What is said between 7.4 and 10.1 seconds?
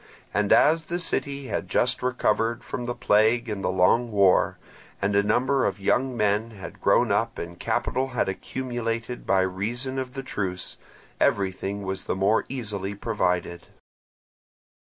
capital had accumulated by reason